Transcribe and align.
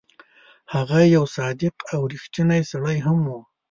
هغه 0.73 0.99
یو 1.15 1.23
صادق 1.35 1.75
او 1.93 2.01
ریښتونی 2.11 2.61
سړی 2.71 2.97
هم 3.05 3.17
وو. 3.29 3.39